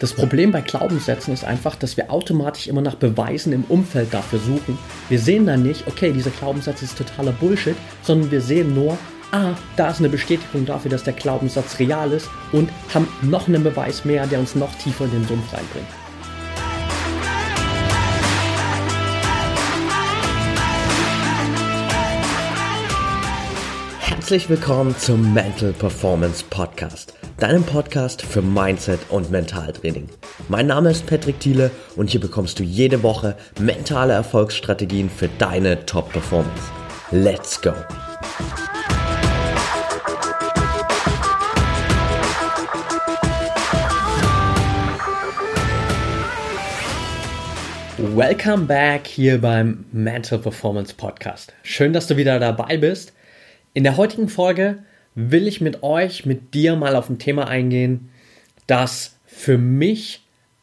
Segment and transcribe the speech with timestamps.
[0.00, 4.38] Das Problem bei Glaubenssätzen ist einfach, dass wir automatisch immer nach Beweisen im Umfeld dafür
[4.38, 4.78] suchen.
[5.10, 8.96] Wir sehen dann nicht, okay, dieser Glaubenssatz ist totaler Bullshit, sondern wir sehen nur,
[9.30, 13.62] ah, da ist eine Bestätigung dafür, dass der Glaubenssatz real ist und haben noch einen
[13.62, 15.86] Beweis mehr, der uns noch tiefer in den Sumpf reinbringt.
[24.00, 30.10] Herzlich willkommen zum Mental Performance Podcast deinem Podcast für Mindset und Mentaltraining.
[30.50, 35.86] Mein Name ist Patrick Thiele und hier bekommst du jede Woche mentale Erfolgsstrategien für deine
[35.86, 36.70] Top-Performance.
[37.10, 37.72] Let's go!
[47.96, 51.54] Welcome back hier beim Mental Performance Podcast.
[51.62, 53.14] Schön, dass du wieder dabei bist.
[53.72, 54.80] In der heutigen Folge
[55.14, 58.10] will ich mit euch, mit dir mal auf ein Thema eingehen,
[58.66, 60.22] das für mich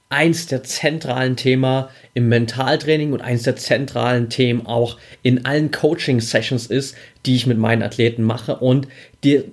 [0.09, 6.68] eins der zentralen Themen im Mentaltraining und eins der zentralen Themen auch in allen Coaching-Sessions
[6.68, 8.58] ist, die ich mit meinen Athleten mache.
[8.58, 8.88] Und
[9.23, 9.44] dir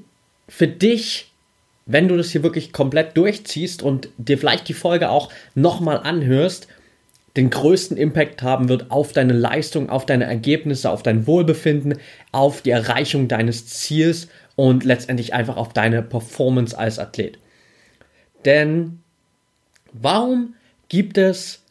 [0.49, 1.33] für dich,
[1.87, 6.69] wenn du das hier wirklich komplett durchziehst und dir vielleicht die Folge auch nochmal anhörst,
[7.37, 11.99] den größten Impact haben wird auf deine Leistung, auf deine Ergebnisse, auf dein Wohlbefinden,
[12.31, 17.39] auf die Erreichung deines Ziels und letztendlich einfach auf deine Performance als Athlet.
[18.45, 19.01] Denn
[19.93, 20.55] warum
[20.89, 21.63] gibt es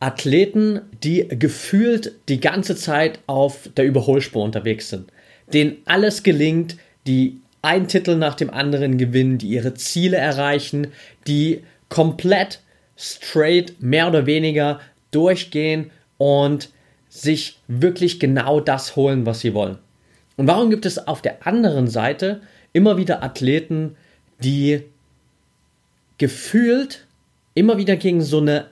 [0.00, 5.10] Athleten, die gefühlt die ganze Zeit auf der Überholspur unterwegs sind,
[5.52, 10.88] denen alles gelingt, die einen Titel nach dem anderen gewinnen, die ihre Ziele erreichen,
[11.26, 12.60] die komplett
[12.96, 14.80] straight mehr oder weniger
[15.10, 16.70] durchgehen und
[17.08, 19.78] sich wirklich genau das holen, was sie wollen.
[20.38, 22.40] Und warum gibt es auf der anderen Seite
[22.72, 23.96] immer wieder Athleten,
[24.42, 24.84] die
[26.16, 27.06] gefühlt
[27.54, 28.66] immer wieder gegen so eine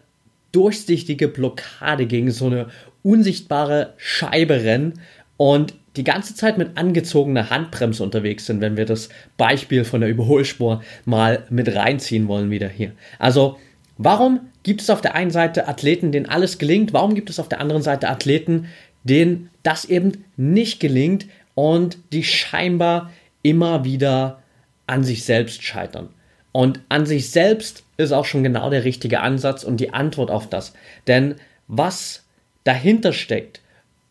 [0.52, 2.68] durchsichtige Blockade, gegen so eine
[3.02, 5.00] unsichtbare Scheibe rennen
[5.36, 10.10] und die ganze Zeit mit angezogener Handbremse unterwegs sind, wenn wir das Beispiel von der
[10.10, 12.92] Überholspur mal mit reinziehen wollen wieder hier.
[13.18, 13.58] Also,
[13.98, 16.92] warum gibt es auf der einen Seite Athleten, denen alles gelingt?
[16.92, 18.66] Warum gibt es auf der anderen Seite Athleten,
[19.04, 23.10] denen das eben nicht gelingt und die scheinbar
[23.42, 24.42] immer wieder
[24.86, 26.10] an sich selbst scheitern.
[26.52, 30.48] Und an sich selbst ist auch schon genau der richtige Ansatz und die Antwort auf
[30.48, 30.74] das.
[31.08, 31.34] Denn
[31.66, 32.24] was
[32.62, 33.60] dahinter steckt,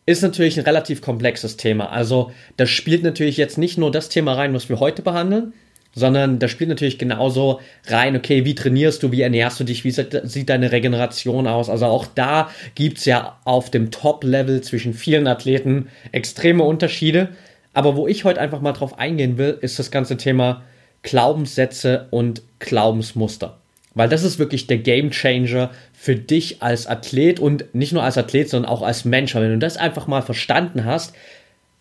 [0.06, 1.90] ist natürlich ein relativ komplexes Thema.
[1.90, 5.54] Also da spielt natürlich jetzt nicht nur das Thema rein, was wir heute behandeln,
[5.96, 9.90] sondern da spielt natürlich genauso rein, okay, wie trainierst du, wie ernährst du dich, wie
[9.90, 11.70] sieht deine Regeneration aus.
[11.70, 17.30] Also auch da gibt es ja auf dem Top-Level zwischen vielen Athleten extreme Unterschiede.
[17.72, 20.62] Aber wo ich heute einfach mal drauf eingehen will, ist das ganze Thema
[21.02, 23.56] Glaubenssätze und Glaubensmuster.
[23.94, 28.18] Weil das ist wirklich der Game Changer für dich als Athlet und nicht nur als
[28.18, 29.34] Athlet, sondern auch als Mensch.
[29.34, 31.14] Weil wenn du das einfach mal verstanden hast,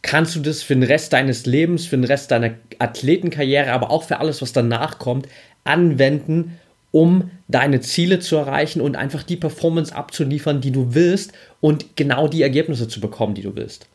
[0.06, 4.04] kannst du das für den Rest deines Lebens, für den Rest deiner Athletenkarriere, aber auch
[4.04, 5.28] für alles, was danach kommt,
[5.64, 6.60] anwenden,
[6.92, 12.28] um deine Ziele zu erreichen und einfach die Performance abzuliefern, die du willst und genau
[12.28, 13.88] die Ergebnisse zu bekommen, die du willst.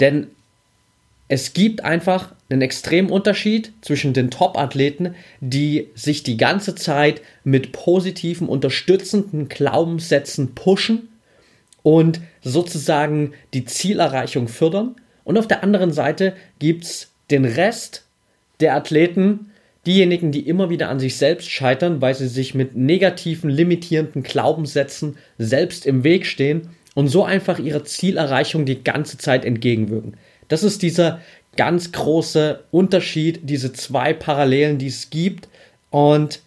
[0.00, 0.28] Denn
[1.28, 7.72] es gibt einfach einen extremen Unterschied zwischen den Top-Athleten, die sich die ganze Zeit mit
[7.72, 11.10] positiven, unterstützenden Glaubenssätzen pushen
[11.82, 18.04] und sozusagen die Zielerreichung fördern und auf der anderen Seite gibt es den Rest
[18.60, 19.50] der Athleten,
[19.86, 25.16] diejenigen, die immer wieder an sich selbst scheitern, weil sie sich mit negativen, limitierenden Glaubenssätzen
[25.38, 30.14] selbst im Weg stehen und so einfach ihrer Zielerreichung die ganze Zeit entgegenwirken.
[30.48, 31.20] Das ist dieser
[31.56, 35.48] ganz große Unterschied, diese zwei Parallelen, die es gibt.
[35.90, 36.40] Und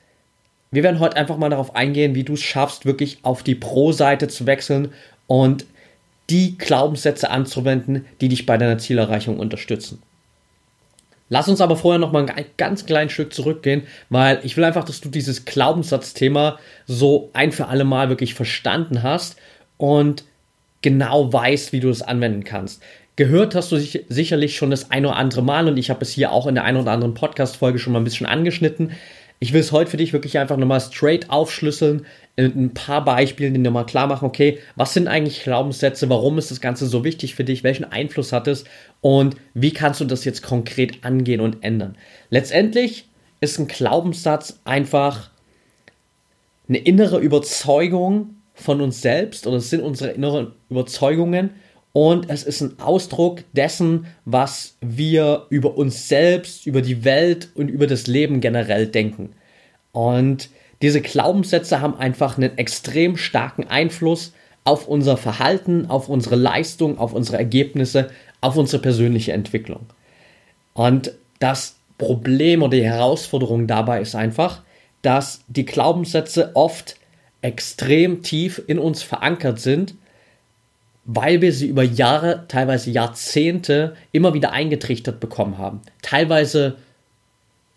[0.71, 4.27] wir werden heute einfach mal darauf eingehen, wie du es schaffst, wirklich auf die Pro-Seite
[4.27, 4.91] zu wechseln
[5.27, 5.65] und
[6.29, 10.01] die Glaubenssätze anzuwenden, die dich bei deiner Zielerreichung unterstützen.
[11.29, 14.83] Lass uns aber vorher noch mal ein ganz kleines Stück zurückgehen, weil ich will einfach,
[14.83, 19.37] dass du dieses Glaubenssatzthema so ein für alle Mal wirklich verstanden hast
[19.77, 20.25] und
[20.81, 22.83] genau weißt, wie du es anwenden kannst.
[23.15, 26.31] Gehört hast du sicherlich schon das ein oder andere Mal und ich habe es hier
[26.31, 28.91] auch in der ein oder anderen Podcast-Folge schon mal ein bisschen angeschnitten.
[29.43, 32.05] Ich will es heute für dich wirklich einfach nochmal straight aufschlüsseln,
[32.37, 36.37] in ein paar Beispielen, die dir mal klar machen, okay, was sind eigentlich Glaubenssätze, warum
[36.37, 38.63] ist das Ganze so wichtig für dich, welchen Einfluss hat es?
[39.01, 41.97] Und wie kannst du das jetzt konkret angehen und ändern.
[42.29, 43.09] Letztendlich
[43.41, 45.29] ist ein Glaubenssatz einfach
[46.69, 51.49] eine innere Überzeugung von uns selbst oder es sind unsere inneren Überzeugungen
[51.93, 57.69] und es ist ein Ausdruck dessen, was wir über uns selbst, über die Welt und
[57.69, 59.33] über das Leben generell denken.
[59.91, 60.49] Und
[60.81, 67.13] diese Glaubenssätze haben einfach einen extrem starken Einfluss auf unser Verhalten, auf unsere Leistung, auf
[67.13, 68.09] unsere Ergebnisse,
[68.41, 69.85] auf unsere persönliche Entwicklung.
[70.73, 74.63] Und das Problem oder die Herausforderung dabei ist einfach,
[75.03, 76.95] dass die Glaubenssätze oft
[77.43, 79.95] extrem tief in uns verankert sind,
[81.05, 85.81] weil wir sie über Jahre, teilweise Jahrzehnte immer wieder eingetrichtert bekommen haben.
[86.01, 86.77] Teilweise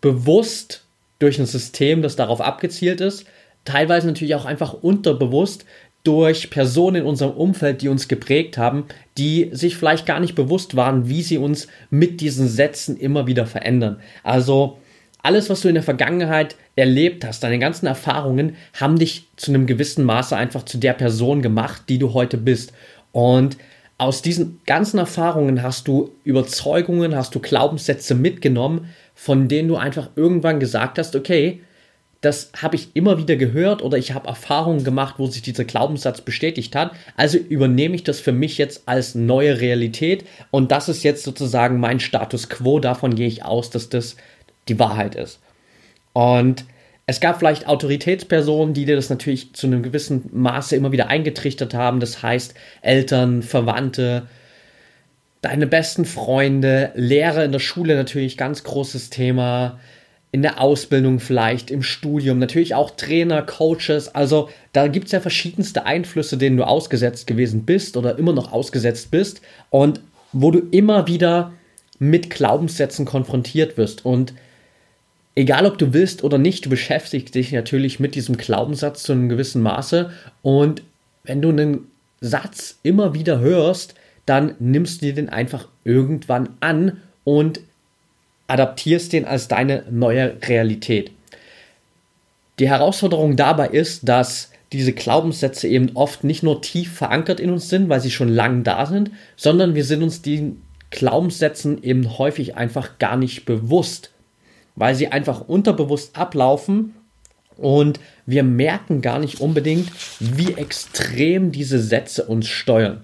[0.01, 0.83] bewusst
[1.19, 3.25] durch ein System, das darauf abgezielt ist,
[3.65, 5.65] teilweise natürlich auch einfach unterbewusst
[6.03, 8.85] durch Personen in unserem Umfeld, die uns geprägt haben,
[9.17, 13.45] die sich vielleicht gar nicht bewusst waren, wie sie uns mit diesen Sätzen immer wieder
[13.45, 13.99] verändern.
[14.23, 14.77] Also
[15.21, 19.65] alles, was du in der Vergangenheit erlebt hast, deine ganzen Erfahrungen, haben dich zu einem
[19.65, 22.71] gewissen Maße einfach zu der Person gemacht, die du heute bist.
[23.17, 23.57] Und
[23.97, 30.11] aus diesen ganzen Erfahrungen hast du Überzeugungen, hast du Glaubenssätze mitgenommen, von denen du einfach
[30.15, 31.61] irgendwann gesagt hast, okay,
[32.21, 36.21] das habe ich immer wieder gehört oder ich habe Erfahrungen gemacht, wo sich dieser Glaubenssatz
[36.21, 36.91] bestätigt hat.
[37.15, 41.79] Also übernehme ich das für mich jetzt als neue Realität und das ist jetzt sozusagen
[41.79, 42.79] mein Status quo.
[42.79, 44.15] Davon gehe ich aus, dass das
[44.67, 45.39] die Wahrheit ist.
[46.13, 46.65] Und
[47.09, 51.73] es gab vielleicht Autoritätspersonen, die dir das natürlich zu einem gewissen Maße immer wieder eingetrichtert
[51.73, 52.01] haben.
[52.01, 54.27] Das heißt Eltern, Verwandte,
[55.41, 59.79] deine besten Freunde, Lehrer in der Schule natürlich ganz großes Thema
[60.33, 64.13] in der Ausbildung vielleicht, im Studium, natürlich auch Trainer, Coaches.
[64.13, 68.51] Also da gibt es ja verschiedenste Einflüsse, denen du ausgesetzt gewesen bist oder immer noch
[68.51, 70.01] ausgesetzt bist und
[70.33, 71.53] wo du immer wieder
[71.99, 74.03] mit Glaubenssätzen konfrontiert wirst.
[74.03, 74.33] Und
[75.37, 79.29] egal ob du willst oder nicht, du beschäftigst dich natürlich mit diesem Glaubenssatz zu einem
[79.29, 80.09] gewissen Maße.
[80.41, 80.81] Und
[81.23, 83.93] wenn du einen Satz immer wieder hörst,
[84.25, 87.59] dann nimmst du dir den einfach irgendwann an und
[88.47, 91.11] adaptierst den als deine neue Realität.
[92.57, 97.69] Die Herausforderung dabei ist, dass diese Glaubenssätze eben oft nicht nur tief verankert in uns
[97.69, 102.55] sind, weil sie schon lang da sind, sondern wir sind uns den Glaubenssätzen eben häufig
[102.55, 104.09] einfach gar nicht bewusst,
[104.77, 106.93] weil sie einfach unterbewusst ablaufen
[107.57, 113.01] und wir merken gar nicht unbedingt, wie extrem diese Sätze uns steuern.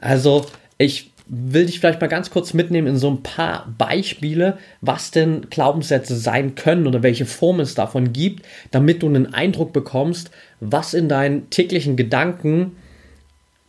[0.00, 0.44] Also
[0.76, 5.46] ich will dich vielleicht mal ganz kurz mitnehmen in so ein paar Beispiele, was denn
[5.48, 10.92] Glaubenssätze sein können oder welche Formen es davon gibt, damit du einen Eindruck bekommst, was
[10.92, 12.72] in deinen täglichen Gedanken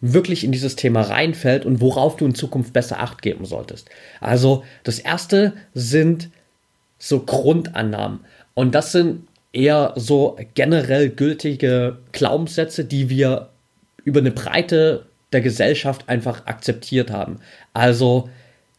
[0.01, 3.89] wirklich in dieses Thema reinfällt und worauf du in Zukunft besser acht geben solltest.
[4.19, 6.29] Also das erste sind
[6.97, 8.21] so Grundannahmen
[8.53, 13.49] und das sind eher so generell gültige Glaubenssätze, die wir
[14.03, 17.39] über eine breite der Gesellschaft einfach akzeptiert haben.
[17.73, 18.29] Also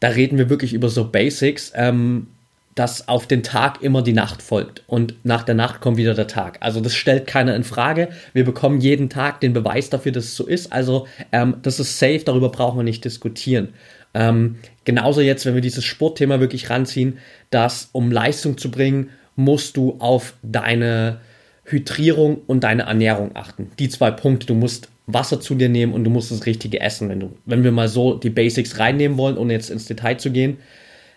[0.01, 2.29] da reden wir wirklich über so Basics, ähm,
[2.75, 6.27] dass auf den Tag immer die Nacht folgt und nach der Nacht kommt wieder der
[6.27, 6.59] Tag.
[6.61, 8.11] Also das stellt keiner in Frage.
[8.35, 10.73] Wir bekommen jeden Tag den Beweis dafür, dass es so ist.
[10.73, 13.71] Also ähm, das ist safe, darüber brauchen wir nicht diskutieren.
[14.13, 17.19] Ähm, genauso jetzt, wenn wir dieses Sportthema wirklich ranziehen,
[17.51, 21.21] dass um Leistung zu bringen, musst du auf deine
[21.65, 23.71] Hydrierung und deine Ernährung achten.
[23.79, 24.47] Die zwei Punkte.
[24.47, 27.09] Du musst Wasser zu dir nehmen und du musst das Richtige essen.
[27.09, 30.31] Wenn, du, wenn wir mal so die Basics reinnehmen wollen, ohne jetzt ins Detail zu
[30.31, 30.59] gehen,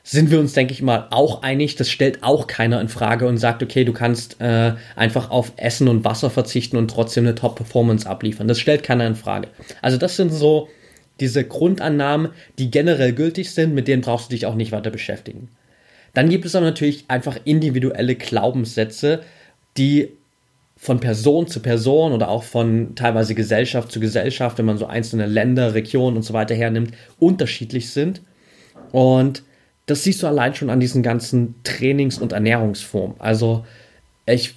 [0.03, 1.75] sind wir uns, denke ich mal, auch einig.
[1.75, 5.87] Das stellt auch keiner in Frage und sagt, okay, du kannst äh, einfach auf Essen
[5.87, 8.47] und Wasser verzichten und trotzdem eine Top-Performance abliefern.
[8.47, 9.49] Das stellt keiner in Frage.
[9.81, 10.69] Also das sind so
[11.19, 15.49] diese Grundannahmen, die generell gültig sind, mit denen brauchst du dich auch nicht weiter beschäftigen.
[16.13, 19.21] Dann gibt es aber natürlich einfach individuelle Glaubenssätze,
[19.77, 20.09] die
[20.77, 25.25] von Person zu Person oder auch von teilweise Gesellschaft zu Gesellschaft, wenn man so einzelne
[25.25, 28.21] Länder, Regionen und so weiter hernimmt, unterschiedlich sind.
[28.91, 29.43] Und
[29.85, 33.19] das siehst du allein schon an diesen ganzen Trainings- und Ernährungsformen.
[33.19, 33.65] Also
[34.25, 34.55] ich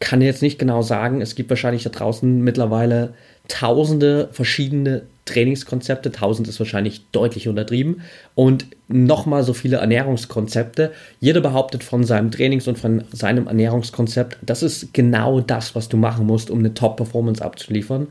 [0.00, 3.14] kann jetzt nicht genau sagen, es gibt wahrscheinlich da draußen mittlerweile
[3.48, 8.02] tausende verschiedene Trainingskonzepte, 1000 ist wahrscheinlich deutlich untertrieben
[8.34, 10.92] und nochmal so viele Ernährungskonzepte.
[11.18, 15.96] Jeder behauptet von seinem Trainings- und von seinem Ernährungskonzept, das ist genau das, was du
[15.96, 18.08] machen musst, um eine Top-Performance abzuliefern.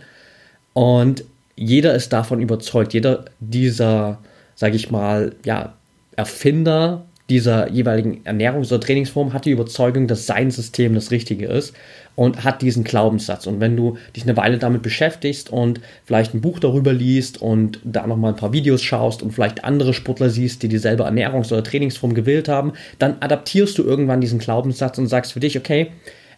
[0.73, 1.23] Und
[1.55, 4.17] jeder ist davon überzeugt, jeder dieser,
[4.55, 5.73] sage ich mal, ja,
[6.15, 11.73] Erfinder dieser jeweiligen Ernährungs- oder Trainingsform hat die Überzeugung, dass sein System das Richtige ist
[12.15, 13.47] und hat diesen Glaubenssatz.
[13.47, 17.79] Und wenn du dich eine Weile damit beschäftigst und vielleicht ein Buch darüber liest und
[17.83, 21.63] da nochmal ein paar Videos schaust und vielleicht andere Sportler siehst, die dieselbe Ernährungs- oder
[21.63, 25.87] Trainingsform gewählt haben, dann adaptierst du irgendwann diesen Glaubenssatz und sagst für dich, okay,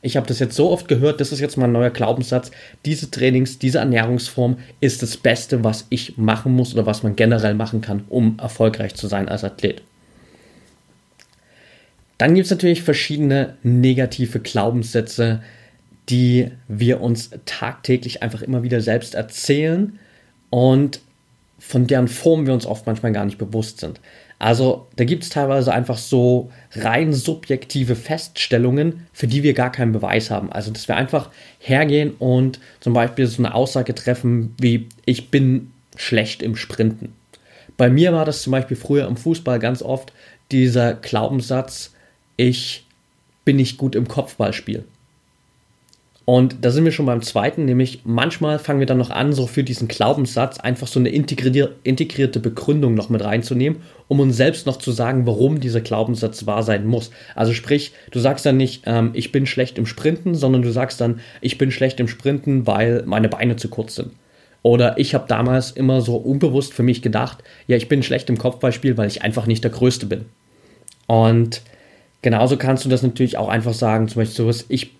[0.01, 2.51] ich habe das jetzt so oft gehört, das ist jetzt mein neuer Glaubenssatz.
[2.85, 7.55] Diese Trainings, diese Ernährungsform ist das Beste, was ich machen muss oder was man generell
[7.55, 9.81] machen kann, um erfolgreich zu sein als Athlet.
[12.17, 15.41] Dann gibt es natürlich verschiedene negative Glaubenssätze,
[16.09, 19.99] die wir uns tagtäglich einfach immer wieder selbst erzählen
[20.49, 21.01] und
[21.59, 23.99] von deren Form wir uns oft manchmal gar nicht bewusst sind.
[24.37, 29.93] Also da gibt es teilweise einfach so rein subjektive Feststellungen, für die wir gar keinen
[29.93, 30.51] Beweis haben.
[30.51, 31.29] Also dass wir einfach
[31.59, 37.13] hergehen und zum Beispiel so eine Aussage treffen wie ich bin schlecht im Sprinten.
[37.77, 40.13] Bei mir war das zum Beispiel früher im Fußball ganz oft
[40.51, 41.94] dieser Glaubenssatz,
[42.37, 42.85] ich
[43.43, 44.83] bin nicht gut im Kopfballspiel.
[46.25, 49.45] Und da sind wir schon beim zweiten, nämlich manchmal fangen wir dann noch an, so
[49.45, 54.77] für diesen Glaubenssatz einfach so eine integrierte Begründung noch mit reinzunehmen, um uns selbst noch
[54.77, 57.11] zu sagen, warum dieser Glaubenssatz wahr sein muss.
[57.35, 60.99] Also sprich, du sagst dann nicht, ähm, ich bin schlecht im Sprinten, sondern du sagst
[60.99, 64.11] dann, ich bin schlecht im Sprinten, weil meine Beine zu kurz sind.
[64.63, 68.39] Oder ich habe damals immer so unbewusst für mich gedacht, ja, ich bin schlecht im
[68.39, 70.25] Kopfballspiel, weil ich einfach nicht der Größte bin.
[71.05, 71.61] Und
[72.25, 74.93] genauso kannst du das natürlich auch einfach sagen, zum Beispiel sowas, ich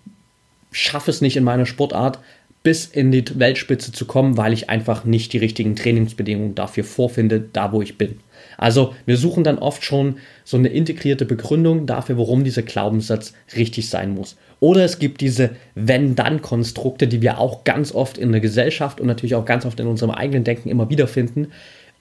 [0.70, 2.20] schaffe es nicht in meiner Sportart,
[2.62, 7.40] bis in die Weltspitze zu kommen, weil ich einfach nicht die richtigen Trainingsbedingungen dafür vorfinde,
[7.52, 8.20] da wo ich bin.
[8.58, 13.90] Also wir suchen dann oft schon so eine integrierte Begründung dafür, warum dieser Glaubenssatz richtig
[13.90, 14.36] sein muss.
[14.60, 19.34] Oder es gibt diese Wenn-Dann-Konstrukte, die wir auch ganz oft in der Gesellschaft und natürlich
[19.34, 21.48] auch ganz oft in unserem eigenen Denken immer wieder finden,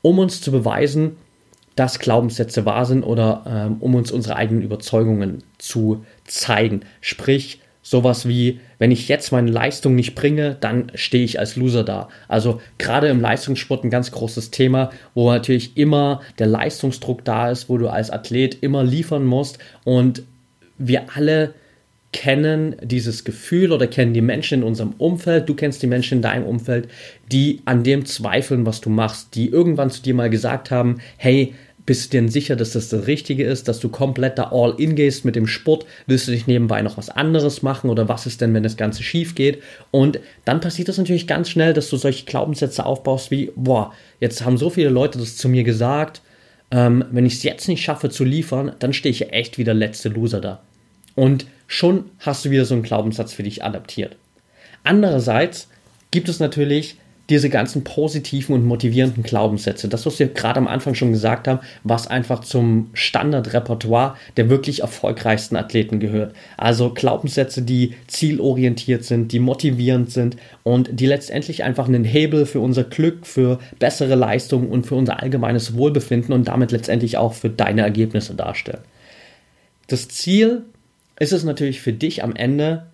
[0.04, 1.18] um uns zu beweisen,
[1.76, 6.82] dass Glaubenssätze wahr sind oder ähm, um uns unsere eigenen Überzeugungen zu zeigen.
[7.02, 11.84] Sprich, sowas wie, wenn ich jetzt meine Leistung nicht bringe, dann stehe ich als Loser
[11.84, 12.10] da.
[12.28, 17.70] Also gerade im Leistungssport ein ganz großes Thema, wo natürlich immer der Leistungsdruck da ist,
[17.70, 20.24] wo du als Athlet immer liefern musst und
[20.80, 21.54] wir alle
[22.12, 26.22] kennen dieses Gefühl oder kennen die Menschen in unserem Umfeld, du kennst die Menschen in
[26.22, 26.88] deinem Umfeld,
[27.30, 31.54] die an dem zweifeln, was du machst, die irgendwann zu dir mal gesagt haben, hey,
[31.86, 34.96] bist du dir sicher, dass das das Richtige ist, dass du komplett da all in
[34.96, 35.86] gehst mit dem Sport?
[36.08, 39.04] Willst du dich nebenbei noch was anderes machen oder was ist denn, wenn das Ganze
[39.04, 39.62] schief geht?
[39.92, 44.44] Und dann passiert das natürlich ganz schnell, dass du solche Glaubenssätze aufbaust wie, boah, jetzt
[44.44, 46.22] haben so viele Leute das zu mir gesagt,
[46.72, 50.10] ähm, wenn ich es jetzt nicht schaffe zu liefern, dann stehe ich echt wieder letzte
[50.10, 50.62] Loser da.
[51.14, 54.16] Und schon hast du wieder so einen Glaubenssatz für dich adaptiert.
[54.84, 55.68] Andererseits
[56.12, 56.98] gibt es natürlich
[57.30, 61.60] diese ganzen positiven und motivierenden Glaubenssätze, das, was wir gerade am Anfang schon gesagt haben,
[61.84, 66.36] was einfach zum Standardrepertoire der wirklich erfolgreichsten Athleten gehört.
[66.58, 72.60] Also Glaubenssätze, die zielorientiert sind, die motivierend sind und die letztendlich einfach einen Hebel für
[72.60, 77.50] unser Glück, für bessere Leistungen und für unser allgemeines Wohlbefinden und damit letztendlich auch für
[77.50, 78.82] deine Ergebnisse darstellen.
[79.88, 80.64] Das Ziel
[81.20, 82.88] ist es natürlich für dich am Ende,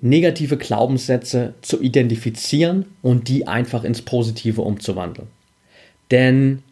[0.00, 5.28] negative Glaubenssätze zu identifizieren und die einfach ins Positive umzuwandeln.
[6.10, 6.62] Denn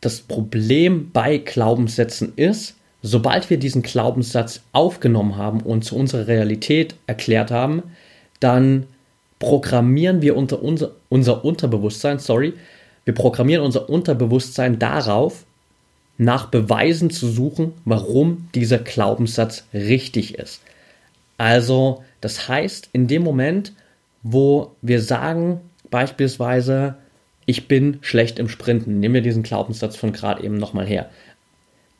[0.00, 6.94] das Problem bei Glaubenssätzen ist, sobald wir diesen Glaubenssatz aufgenommen haben und zu unserer Realität
[7.06, 7.82] erklärt haben,
[8.40, 8.86] dann
[9.38, 12.54] programmieren wir unter unser, unser Unterbewusstsein, sorry,
[13.04, 15.44] wir programmieren unser Unterbewusstsein darauf,
[16.18, 20.60] nach Beweisen zu suchen, warum dieser Glaubenssatz richtig ist.
[21.38, 23.72] Also, das heißt, in dem Moment,
[24.22, 26.96] wo wir sagen, beispielsweise,
[27.46, 31.08] ich bin schlecht im Sprinten, nehmen wir diesen Glaubenssatz von gerade eben nochmal her,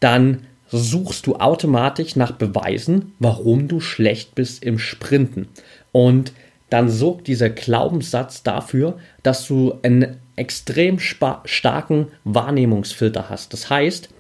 [0.00, 5.49] dann suchst du automatisch nach Beweisen, warum du schlecht bist im Sprinten.
[5.92, 6.33] Und
[6.68, 13.52] dann sorgt dieser Glaubenssatz dafür, dass du einen extrem starken Wahrnehmungsfilter hast.
[13.52, 14.11] Das heißt,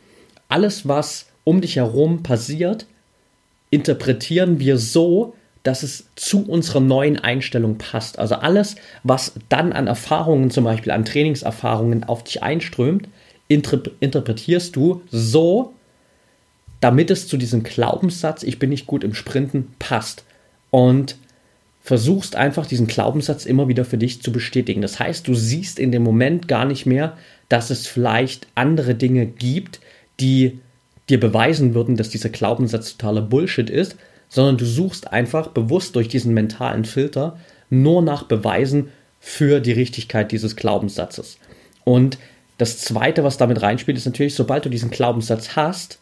[0.48, 2.86] alles, was um dich herum passiert,
[3.70, 8.18] interpretieren wir so, dass es zu unserer neuen Einstellung passt.
[8.18, 13.08] Also alles, was dann an Erfahrungen, zum Beispiel an Trainingserfahrungen auf dich einströmt,
[13.48, 15.74] interpretierst du so,
[16.80, 20.24] damit es zu diesem Glaubenssatz, ich bin nicht gut im Sprinten, passt.
[20.70, 21.16] Und
[21.80, 24.82] versuchst einfach diesen Glaubenssatz immer wieder für dich zu bestätigen.
[24.82, 27.16] Das heißt, du siehst in dem Moment gar nicht mehr,
[27.48, 29.80] dass es vielleicht andere Dinge gibt,
[30.20, 30.60] die
[31.08, 33.96] dir beweisen würden, dass dieser Glaubenssatz totaler Bullshit ist,
[34.28, 37.38] sondern du suchst einfach bewusst durch diesen mentalen Filter
[37.70, 41.38] nur nach Beweisen für die Richtigkeit dieses Glaubenssatzes.
[41.84, 42.18] Und
[42.58, 45.98] das Zweite, was damit reinspielt, ist natürlich, sobald du diesen Glaubenssatz hast,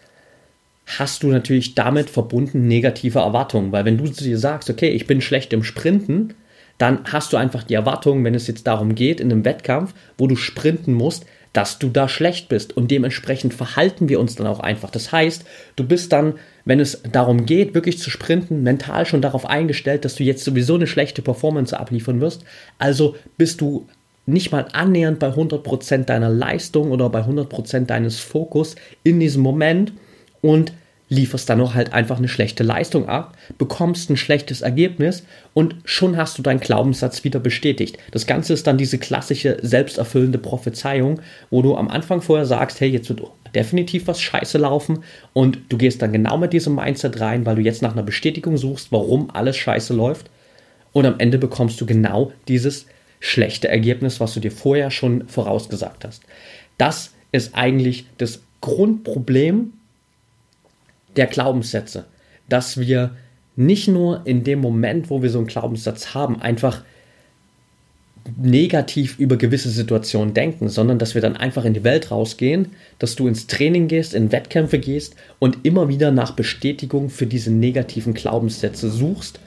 [0.86, 3.72] hast du natürlich damit verbunden negative Erwartungen.
[3.72, 6.34] Weil wenn du dir sagst, okay, ich bin schlecht im Sprinten,
[6.78, 10.26] dann hast du einfach die Erwartung, wenn es jetzt darum geht, in einem Wettkampf, wo
[10.26, 11.24] du sprinten musst,
[11.56, 14.90] dass du da schlecht bist und dementsprechend verhalten wir uns dann auch einfach.
[14.90, 15.46] Das heißt,
[15.76, 16.34] du bist dann,
[16.66, 20.74] wenn es darum geht, wirklich zu sprinten, mental schon darauf eingestellt, dass du jetzt sowieso
[20.74, 22.44] eine schlechte Performance abliefern wirst.
[22.78, 23.86] Also bist du
[24.26, 29.92] nicht mal annähernd bei 100% deiner Leistung oder bei 100% deines Fokus in diesem Moment
[30.42, 30.72] und
[31.08, 36.16] lieferst dann auch halt einfach eine schlechte Leistung ab, bekommst ein schlechtes Ergebnis und schon
[36.16, 37.98] hast du deinen Glaubenssatz wieder bestätigt.
[38.10, 41.20] Das Ganze ist dann diese klassische selbsterfüllende Prophezeiung,
[41.50, 43.22] wo du am Anfang vorher sagst, hey, jetzt wird
[43.54, 47.62] definitiv was scheiße laufen und du gehst dann genau mit diesem Mindset rein, weil du
[47.62, 50.28] jetzt nach einer Bestätigung suchst, warum alles scheiße läuft
[50.92, 52.86] und am Ende bekommst du genau dieses
[53.20, 56.22] schlechte Ergebnis, was du dir vorher schon vorausgesagt hast.
[56.78, 59.72] Das ist eigentlich das Grundproblem
[61.16, 62.04] der Glaubenssätze,
[62.48, 63.16] dass wir
[63.56, 66.82] nicht nur in dem Moment, wo wir so einen Glaubenssatz haben, einfach
[68.36, 73.14] negativ über gewisse Situationen denken, sondern dass wir dann einfach in die Welt rausgehen, dass
[73.14, 78.14] du ins Training gehst, in Wettkämpfe gehst und immer wieder nach Bestätigung für diese negativen
[78.14, 79.38] Glaubenssätze suchst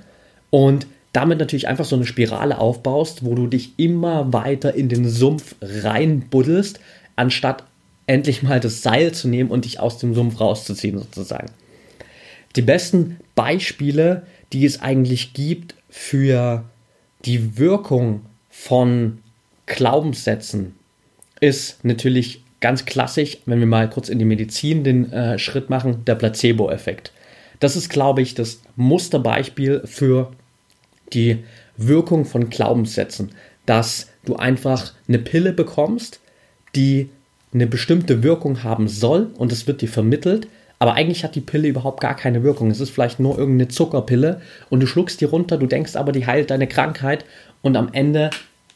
[0.49, 5.09] und damit natürlich einfach so eine Spirale aufbaust, wo du dich immer weiter in den
[5.09, 6.79] Sumpf reinbuddelst,
[7.15, 7.63] anstatt
[8.09, 11.51] endlich mal das Seil zu nehmen und dich aus dem Sumpf rauszuziehen, sozusagen.
[12.55, 16.65] Die besten Beispiele, die es eigentlich gibt für
[17.25, 19.19] die Wirkung von
[19.67, 20.73] Glaubenssätzen,
[21.39, 26.03] ist natürlich ganz klassisch, wenn wir mal kurz in die Medizin den äh, Schritt machen,
[26.05, 27.11] der Placebo-Effekt.
[27.59, 30.31] Das ist, glaube ich, das Musterbeispiel für
[31.13, 31.43] die
[31.77, 33.33] Wirkung von Glaubenssätzen,
[33.67, 36.19] dass du einfach eine Pille bekommst,
[36.75, 37.09] die
[37.53, 41.67] eine bestimmte Wirkung haben soll und es wird dir vermittelt, aber eigentlich hat die Pille
[41.67, 42.71] überhaupt gar keine Wirkung.
[42.71, 46.25] Es ist vielleicht nur irgendeine Zuckerpille und du schluckst die runter, du denkst aber, die
[46.25, 47.25] heilt deine Krankheit
[47.61, 48.29] und am Ende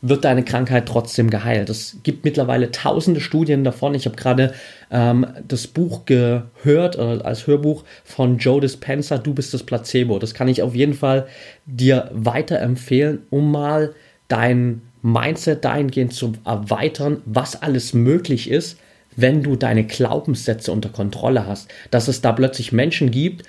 [0.05, 1.69] wird deine Krankheit trotzdem geheilt.
[1.69, 3.95] Es gibt mittlerweile tausende Studien davon.
[3.95, 4.53] Ich habe gerade
[4.91, 10.19] ähm, das Buch gehört, äh, als Hörbuch von Joe Dispenza, Du bist das Placebo.
[10.19, 11.27] Das kann ich auf jeden Fall
[11.65, 13.95] dir weiterempfehlen, um mal
[14.27, 18.79] dein Mindset dahingehend zu erweitern, was alles möglich ist,
[19.15, 21.69] wenn du deine Glaubenssätze unter Kontrolle hast.
[21.91, 23.43] Dass es da plötzlich Menschen gibt,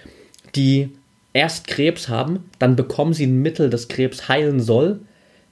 [0.56, 0.90] die
[1.32, 5.00] erst Krebs haben, dann bekommen sie ein Mittel, das Krebs heilen soll,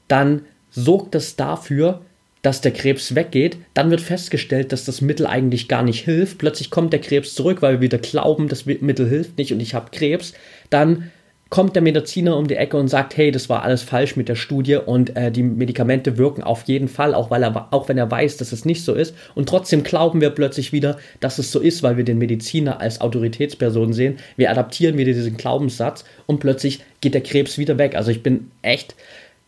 [0.09, 2.03] dann sorgt es dafür,
[2.42, 6.70] dass der Krebs weggeht, dann wird festgestellt, dass das Mittel eigentlich gar nicht hilft, plötzlich
[6.70, 9.90] kommt der Krebs zurück, weil wir wieder glauben, das Mittel hilft nicht und ich habe
[9.92, 10.35] Krebs,
[10.68, 11.12] dann
[11.52, 14.36] kommt der Mediziner um die Ecke und sagt, hey, das war alles falsch mit der
[14.36, 18.10] Studie und äh, die Medikamente wirken auf jeden Fall, auch, weil er, auch wenn er
[18.10, 19.14] weiß, dass es nicht so ist.
[19.34, 23.02] Und trotzdem glauben wir plötzlich wieder, dass es so ist, weil wir den Mediziner als
[23.02, 24.16] Autoritätsperson sehen.
[24.34, 27.96] Wir adaptieren wieder diesen Glaubenssatz und plötzlich geht der Krebs wieder weg.
[27.96, 28.94] Also ich bin echt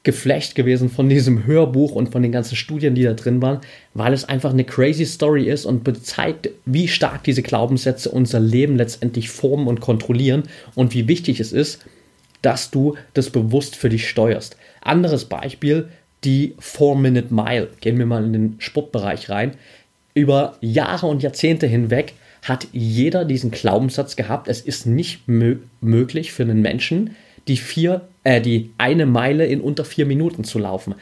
[0.02, 3.60] geflecht gewesen von diesem Hörbuch und von den ganzen Studien, die da drin waren,
[3.94, 8.76] weil es einfach eine crazy Story ist und zeigt, wie stark diese Glaubenssätze unser Leben
[8.76, 10.42] letztendlich formen und kontrollieren
[10.74, 11.80] und wie wichtig es ist,
[12.44, 14.57] dass du das bewusst für dich steuerst.
[14.83, 15.88] Anderes Beispiel,
[16.24, 17.70] die 4-Minute-Mile.
[17.80, 19.52] Gehen wir mal in den Sportbereich rein.
[20.14, 26.33] Über Jahre und Jahrzehnte hinweg hat jeder diesen Glaubenssatz gehabt, es ist nicht mö möglich
[26.33, 27.16] für einen Menschen,
[27.48, 30.94] die, vier, äh, die eine Meile in unter vier Minuten zu laufen.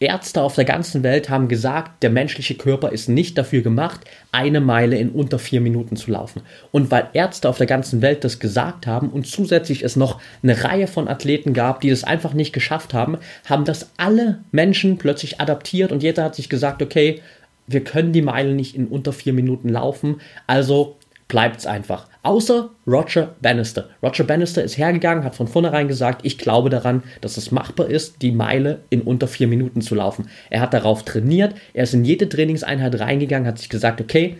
[0.00, 4.60] Ärzte auf der ganzen Welt haben gesagt, der menschliche Körper ist nicht dafür gemacht, eine
[4.60, 6.42] Meile in unter vier Minuten zu laufen.
[6.70, 10.62] Und weil Ärzte auf der ganzen Welt das gesagt haben und zusätzlich es noch eine
[10.62, 15.40] Reihe von Athleten gab, die das einfach nicht geschafft haben, haben das alle Menschen plötzlich
[15.40, 17.20] adaptiert und jeder hat sich gesagt, okay,
[17.66, 20.96] wir können die Meile nicht in unter vier Minuten laufen, also
[21.28, 22.06] bleibt es einfach.
[22.22, 23.88] Außer Roger Bannister.
[24.02, 28.22] Roger Bannister ist hergegangen, hat von vornherein gesagt, ich glaube daran, dass es machbar ist,
[28.22, 30.28] die Meile in unter vier Minuten zu laufen.
[30.50, 34.38] Er hat darauf trainiert, er ist in jede Trainingseinheit reingegangen, hat sich gesagt, okay,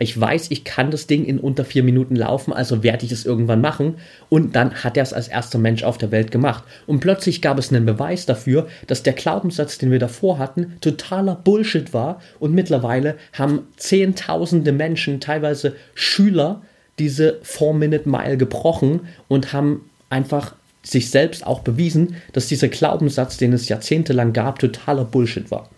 [0.00, 3.26] ich weiß, ich kann das Ding in unter vier Minuten laufen, also werde ich es
[3.26, 3.96] irgendwann machen.
[4.28, 6.62] Und dann hat er es als erster Mensch auf der Welt gemacht.
[6.86, 11.34] Und plötzlich gab es einen Beweis dafür, dass der Glaubenssatz, den wir davor hatten, totaler
[11.34, 12.20] Bullshit war.
[12.38, 16.62] Und mittlerweile haben Zehntausende Menschen, teilweise Schüler,
[17.00, 23.68] diese 4-Minute-Mile gebrochen und haben einfach sich selbst auch bewiesen, dass dieser Glaubenssatz, den es
[23.68, 25.68] jahrzehntelang gab, totaler Bullshit war.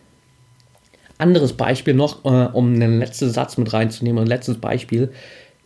[1.21, 5.13] Anderes Beispiel noch, äh, um einen letzten Satz mit reinzunehmen, ein letztes Beispiel.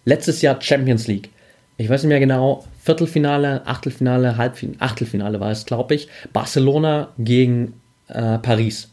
[0.04, 1.30] Letztes Jahr Champions League.
[1.76, 6.08] Ich weiß nicht mehr genau, Viertelfinale, Achtelfinale, Halbfinale, Achtelfinale war es, glaube ich.
[6.32, 7.74] Barcelona gegen
[8.08, 8.90] äh, Paris.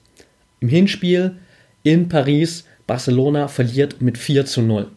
[0.62, 1.36] Im Hinspiel
[1.84, 4.88] in Paris, Barcelona verliert mit 4 zu 0.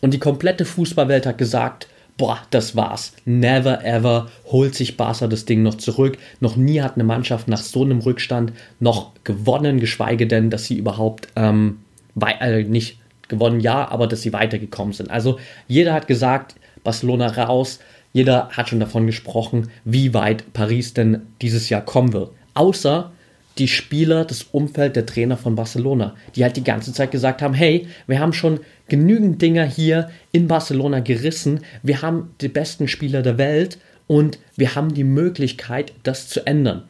[0.00, 1.86] Und die komplette Fußballwelt hat gesagt,
[2.20, 3.14] boah, das war's.
[3.24, 6.18] Never ever holt sich Barca das Ding noch zurück.
[6.38, 10.76] Noch nie hat eine Mannschaft nach so einem Rückstand noch gewonnen, geschweige denn, dass sie
[10.76, 11.78] überhaupt ähm,
[12.20, 15.10] äh, nicht gewonnen, ja, aber dass sie weitergekommen sind.
[15.10, 17.80] Also jeder hat gesagt, Barcelona raus.
[18.12, 22.32] Jeder hat schon davon gesprochen, wie weit Paris denn dieses Jahr kommen wird.
[22.52, 23.12] Außer
[23.60, 27.54] die Spieler, das Umfeld, der Trainer von Barcelona, die halt die ganze Zeit gesagt haben,
[27.54, 33.22] hey, wir haben schon genügend Dinger hier in Barcelona gerissen, wir haben die besten Spieler
[33.22, 36.84] der Welt und wir haben die Möglichkeit, das zu ändern.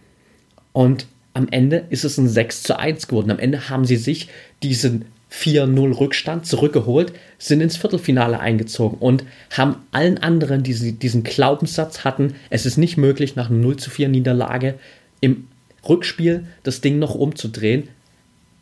[0.73, 3.31] Und am Ende ist es ein 6 zu 1 geworden.
[3.31, 4.29] Am Ende haben sie sich
[4.63, 12.05] diesen 4-0 Rückstand zurückgeholt, sind ins Viertelfinale eingezogen und haben allen anderen, die diesen Glaubenssatz
[12.05, 14.75] hatten, es ist nicht möglich, nach einer 0 zu 4 Niederlage
[15.21, 15.47] im
[15.89, 17.89] Rückspiel das Ding noch umzudrehen,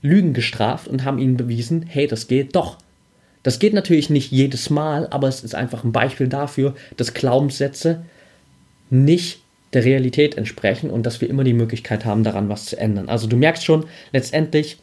[0.03, 2.79] Lügen gestraft und haben ihnen bewiesen, hey, das geht doch.
[3.43, 8.05] Das geht natürlich nicht jedes Mal, aber es ist einfach ein Beispiel dafür, dass Glaubenssätze
[8.91, 9.41] nicht
[9.73, 13.09] der Realität entsprechen und dass wir immer die Möglichkeit haben, daran was zu ändern.
[13.09, 14.79] Also du merkst schon, letztendlich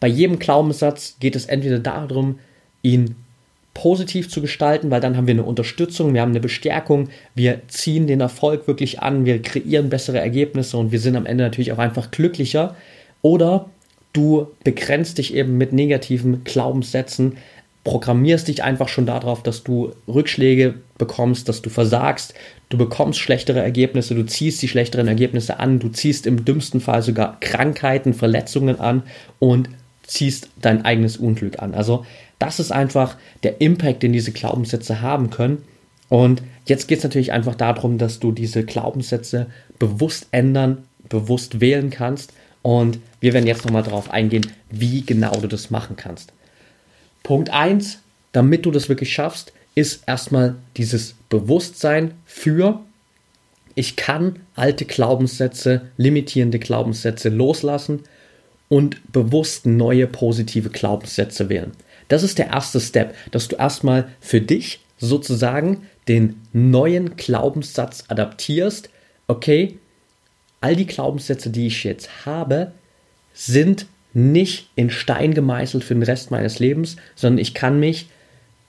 [0.00, 2.38] bei jedem Glaubenssatz geht es entweder darum,
[2.82, 3.16] ihn
[3.80, 8.08] positiv zu gestalten, weil dann haben wir eine Unterstützung, wir haben eine Bestärkung, wir ziehen
[8.08, 11.78] den Erfolg wirklich an, wir kreieren bessere Ergebnisse und wir sind am Ende natürlich auch
[11.78, 12.74] einfach glücklicher.
[13.22, 13.70] Oder
[14.12, 17.36] du begrenzt dich eben mit negativen Glaubenssätzen,
[17.84, 22.34] programmierst dich einfach schon darauf, dass du Rückschläge bekommst, dass du versagst,
[22.70, 27.02] du bekommst schlechtere Ergebnisse, du ziehst die schlechteren Ergebnisse an, du ziehst im dümmsten Fall
[27.02, 29.04] sogar Krankheiten, Verletzungen an
[29.38, 29.68] und
[30.02, 31.74] ziehst dein eigenes Unglück an.
[31.74, 32.04] Also
[32.38, 35.64] das ist einfach der Impact, den diese Glaubenssätze haben können.
[36.08, 39.46] Und jetzt geht es natürlich einfach darum, dass du diese Glaubenssätze
[39.78, 42.32] bewusst ändern, bewusst wählen kannst.
[42.62, 46.32] Und wir werden jetzt nochmal darauf eingehen, wie genau du das machen kannst.
[47.22, 47.98] Punkt 1,
[48.32, 52.80] damit du das wirklich schaffst, ist erstmal dieses Bewusstsein für,
[53.74, 58.00] ich kann alte Glaubenssätze, limitierende Glaubenssätze loslassen
[58.68, 61.72] und bewusst neue positive Glaubenssätze wählen.
[62.08, 68.90] Das ist der erste Step, dass du erstmal für dich sozusagen den neuen Glaubenssatz adaptierst.
[69.26, 69.78] Okay,
[70.60, 72.72] all die Glaubenssätze, die ich jetzt habe,
[73.34, 78.08] sind nicht in Stein gemeißelt für den Rest meines Lebens, sondern ich kann mich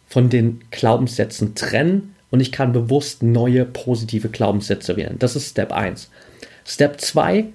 [0.05, 5.17] von den Glaubenssätzen trennen und ich kann bewusst neue positive Glaubenssätze wählen.
[5.17, 6.09] Das ist Step 1.
[6.65, 7.45] Step 2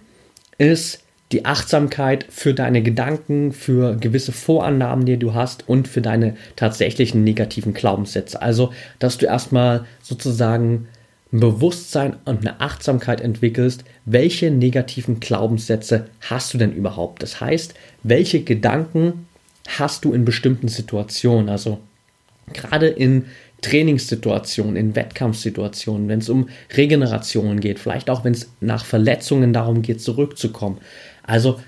[0.58, 6.36] ist die Achtsamkeit für deine Gedanken, für gewisse Vorannahmen, die du hast und für deine
[6.56, 8.40] tatsächlichen negativen Glaubenssätze.
[8.40, 10.88] Also, dass du erstmal sozusagen
[11.32, 17.22] ein Bewusstsein und eine Achtsamkeit entwickelst, welche negativen Glaubenssätze hast du denn überhaupt?
[17.22, 19.26] Das heißt, welche Gedanken
[19.66, 21.48] hast du in bestimmten Situationen?
[21.48, 21.80] Also
[22.52, 23.24] gerade in
[23.62, 29.80] Trainingssituationen, in Wettkampfsituationen, wenn es um Regeneration geht, vielleicht auch wenn es nach Verletzungen darum
[29.80, 30.78] geht, zurückzukommen.
[31.26, 31.60] Also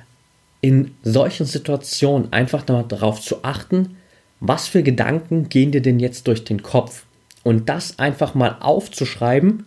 [0.61, 3.97] in solchen Situationen einfach darauf zu achten,
[4.41, 7.05] was für Gedanken gehen dir denn jetzt durch den Kopf?
[7.43, 9.65] Und das einfach mal aufzuschreiben,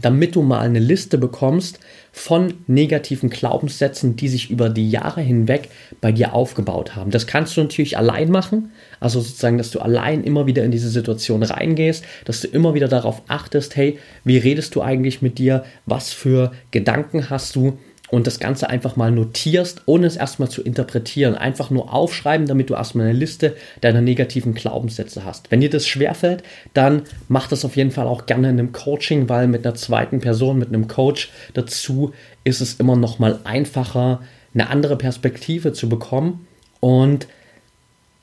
[0.00, 1.78] damit du mal eine Liste bekommst
[2.10, 5.68] von negativen Glaubenssätzen, die sich über die Jahre hinweg
[6.00, 7.10] bei dir aufgebaut haben.
[7.10, 10.88] Das kannst du natürlich allein machen, also sozusagen, dass du allein immer wieder in diese
[10.88, 15.64] Situation reingehst, dass du immer wieder darauf achtest, hey, wie redest du eigentlich mit dir,
[15.86, 17.78] was für Gedanken hast du
[18.12, 21.34] und das Ganze einfach mal notierst, ohne es erstmal zu interpretieren.
[21.34, 25.50] Einfach nur aufschreiben, damit du erstmal eine Liste deiner negativen Glaubenssätze hast.
[25.50, 26.42] Wenn dir das schwerfällt,
[26.74, 30.20] dann mach das auf jeden Fall auch gerne in einem Coaching, weil mit einer zweiten
[30.20, 32.12] Person, mit einem Coach dazu
[32.44, 34.20] ist es immer noch mal einfacher,
[34.52, 36.46] eine andere Perspektive zu bekommen
[36.80, 37.26] und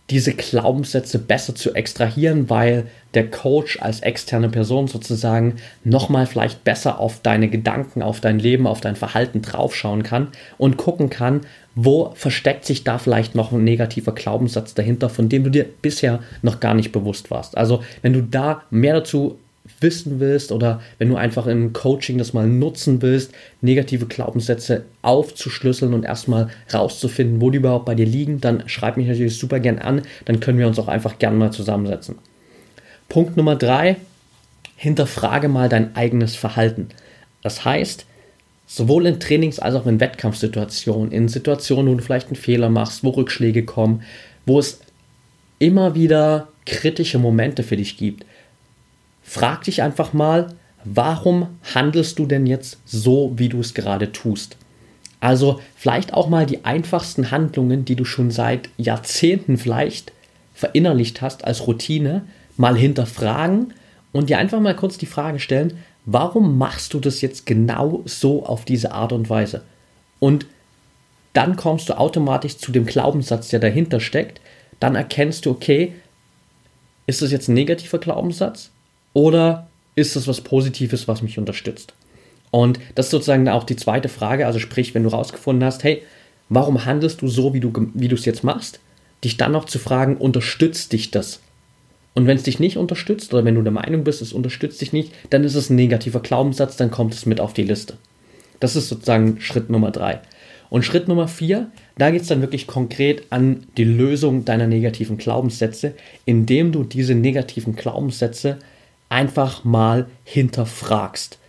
[0.09, 6.99] diese Glaubenssätze besser zu extrahieren, weil der Coach als externe Person sozusagen nochmal vielleicht besser
[6.99, 11.41] auf deine Gedanken, auf dein Leben, auf dein Verhalten draufschauen kann und gucken kann,
[11.75, 16.19] wo versteckt sich da vielleicht noch ein negativer Glaubenssatz dahinter, von dem du dir bisher
[16.41, 17.57] noch gar nicht bewusst warst.
[17.57, 19.37] Also wenn du da mehr dazu
[19.81, 25.93] wissen willst oder wenn du einfach im Coaching das mal nutzen willst, negative Glaubenssätze aufzuschlüsseln
[25.93, 29.79] und erstmal rauszufinden, wo die überhaupt bei dir liegen, dann schreib mich natürlich super gern
[29.79, 32.15] an, dann können wir uns auch einfach gern mal zusammensetzen.
[33.07, 33.97] Punkt Nummer drei,
[34.75, 36.89] hinterfrage mal dein eigenes Verhalten.
[37.41, 38.05] Das heißt,
[38.67, 43.03] sowohl in Trainings- als auch in Wettkampfsituationen, in Situationen, wo du vielleicht einen Fehler machst,
[43.03, 44.03] wo Rückschläge kommen,
[44.45, 44.79] wo es
[45.57, 48.25] immer wieder kritische Momente für dich gibt,
[49.29, 54.57] frag dich einfach mal, warum handelst du denn jetzt so, wie du es gerade tust?
[55.19, 60.13] Also vielleicht auch mal die einfachsten Handlungen, die du schon seit Jahrzehnten vielleicht
[60.55, 62.23] verinnerlicht hast als Routine,
[62.57, 63.75] mal hinterfragen
[64.13, 68.43] und dir einfach mal kurz die Frage stellen, warum machst du das jetzt genau so
[68.47, 69.61] auf diese Art und Weise?
[70.17, 70.47] Und
[71.33, 74.41] dann kommst du automatisch zu dem Glaubenssatz, der dahinter steckt.
[74.79, 75.93] Dann erkennst du, okay,
[77.05, 78.71] ist das jetzt ein negativer Glaubenssatz?
[79.13, 81.93] Oder ist es was Positives, was mich unterstützt?
[82.51, 84.45] Und das ist sozusagen auch die zweite Frage.
[84.45, 86.03] Also sprich, wenn du rausgefunden hast, hey,
[86.49, 88.79] warum handelst du so, wie du wie du es jetzt machst,
[89.23, 91.41] dich dann noch zu fragen, unterstützt dich das?
[92.15, 94.93] Und wenn es dich nicht unterstützt oder wenn du der Meinung bist, es unterstützt dich
[94.93, 97.97] nicht, dann ist es ein negativer Glaubenssatz, dann kommt es mit auf die Liste.
[98.59, 100.19] Das ist sozusagen Schritt Nummer drei.
[100.69, 105.17] Und Schritt Nummer vier, da geht es dann wirklich konkret an die Lösung deiner negativen
[105.17, 105.93] Glaubenssätze,
[106.25, 108.57] indem du diese negativen Glaubenssätze
[109.09, 111.39] einfach mal hinterfragst.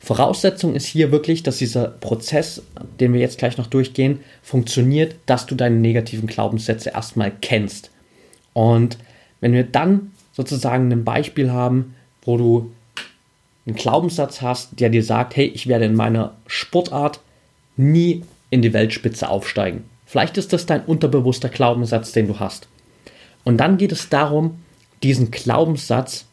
[0.00, 2.62] Voraussetzung ist hier wirklich, dass dieser Prozess,
[3.00, 7.90] den wir jetzt gleich noch durchgehen, funktioniert, dass du deine negativen Glaubenssätze erstmal kennst.
[8.52, 8.98] Und
[9.40, 12.72] wenn wir dann sozusagen ein Beispiel haben, wo du
[13.66, 17.20] einen Glaubenssatz hast, der dir sagt, hey, ich werde in meiner Sportart
[17.76, 19.84] nie in die Weltspitze aufsteigen.
[20.06, 22.68] Vielleicht ist das dein unterbewusster Glaubenssatz, den du hast.
[23.42, 24.60] Und dann geht es darum,
[25.02, 26.26] diesen Glaubenssatz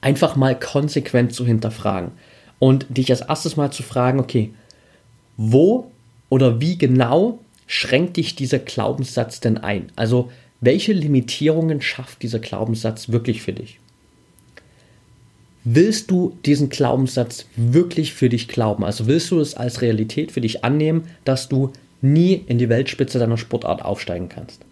[0.00, 2.12] einfach mal konsequent zu hinterfragen
[2.58, 4.52] und dich als erstes mal zu fragen, okay,
[5.36, 5.90] wo
[6.28, 9.90] oder wie genau schränkt dich dieser Glaubenssatz denn ein?
[9.96, 10.30] Also
[10.60, 13.78] welche Limitierungen schafft dieser Glaubenssatz wirklich für dich?
[15.64, 18.84] Willst du diesen Glaubenssatz wirklich für dich glauben?
[18.84, 23.18] Also willst du es als Realität für dich annehmen, dass du nie in die Weltspitze
[23.18, 24.62] deiner Sportart aufsteigen kannst?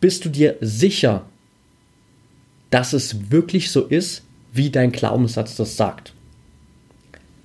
[0.00, 1.24] Bist du dir sicher,
[2.72, 4.22] dass es wirklich so ist,
[4.54, 6.14] wie dein Glaubenssatz das sagt?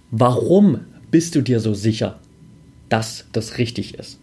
[0.10, 0.80] Warum
[1.12, 2.18] bist du dir so sicher,
[2.88, 4.20] dass das richtig ist?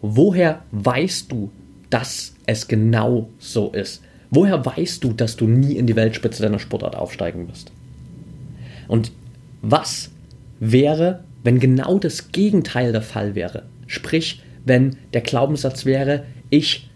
[0.00, 1.50] Woher weißt du,
[1.90, 4.00] dass es genau so ist?
[4.30, 7.72] Woher weißt du, dass du nie in die Weltspitze deiner Sportart aufsteigen wirst?
[8.86, 9.10] Und
[9.60, 10.10] was
[10.60, 13.64] wäre, wenn genau das Gegenteil der Fall wäre?
[13.88, 16.88] Sprich, wenn der Glaubenssatz wäre, ich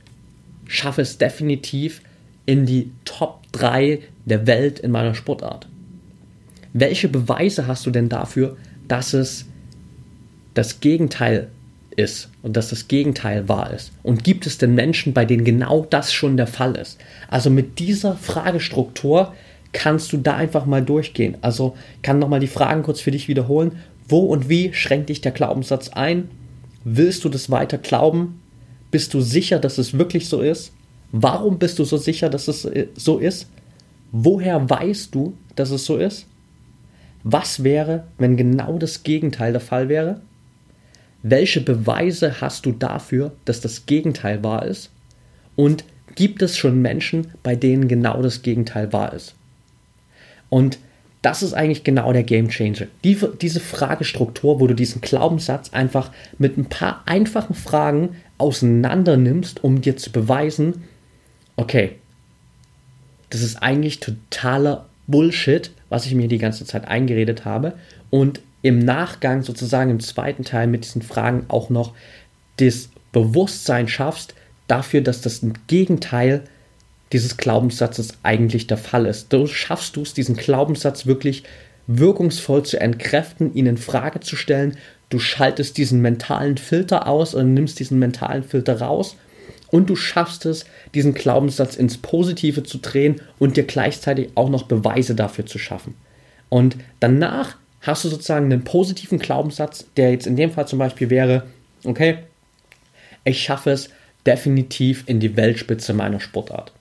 [0.68, 2.02] schaffe es definitiv
[2.46, 5.68] in die Top 3 der Welt in meiner Sportart.
[6.72, 8.56] Welche Beweise hast du denn dafür,
[8.88, 9.46] dass es
[10.54, 11.48] das Gegenteil
[11.96, 13.92] ist und dass das Gegenteil wahr ist?
[14.02, 16.98] Und gibt es denn Menschen, bei denen genau das schon der Fall ist?
[17.28, 19.34] Also mit dieser Fragestruktur
[19.72, 21.36] kannst du da einfach mal durchgehen.
[21.40, 23.72] Also kann nochmal die Fragen kurz für dich wiederholen.
[24.08, 26.28] Wo und wie schränkt dich der Glaubenssatz ein?
[26.84, 28.40] Willst du das weiter glauben?
[28.90, 30.72] Bist du sicher, dass es wirklich so ist?
[31.12, 33.48] Warum bist du so sicher, dass es äh, so ist?
[34.10, 36.26] Woher weißt du, dass es so ist?
[37.22, 40.20] Was wäre, wenn genau das Gegenteil der Fall wäre?
[41.22, 44.90] Welche Beweise hast du dafür, dass das Gegenteil wahr ist?
[45.54, 45.84] Und
[46.16, 49.34] gibt es schon Menschen, bei denen genau das Gegenteil wahr ist?
[50.48, 50.78] Und
[51.20, 52.88] das ist eigentlich genau der Game Changer.
[53.04, 59.62] Die, diese Fragestruktur, wo du diesen Glaubenssatz einfach mit ein paar einfachen Fragen auseinander nimmst,
[59.62, 60.82] um dir zu beweisen,
[61.56, 61.96] okay,
[63.30, 67.74] das ist eigentlich totaler Bullshit, was ich mir die ganze Zeit eingeredet habe.
[68.10, 71.94] Und im Nachgang sozusagen im zweiten Teil mit diesen Fragen auch noch
[72.58, 74.34] das Bewusstsein schaffst
[74.68, 76.44] dafür, dass das Gegenteil
[77.12, 79.32] dieses Glaubenssatzes eigentlich der Fall ist.
[79.32, 81.42] Du schaffst du es, diesen Glaubenssatz wirklich
[81.86, 84.76] wirkungsvoll zu entkräften, ihn in Frage zu stellen.
[85.10, 89.16] Du schaltest diesen mentalen Filter aus und nimmst diesen mentalen Filter raus
[89.72, 94.64] und du schaffst es, diesen Glaubenssatz ins Positive zu drehen und dir gleichzeitig auch noch
[94.64, 95.94] Beweise dafür zu schaffen.
[96.50, 101.08] Und danach hast du sozusagen einen positiven Glaubenssatz, der jetzt in dem Fall zum Beispiel
[101.08, 101.46] wäre,
[101.84, 102.18] okay,
[103.24, 103.88] ich schaffe es
[104.26, 106.72] definitiv in die Weltspitze meiner Sportart.